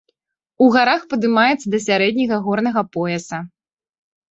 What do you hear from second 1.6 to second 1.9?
да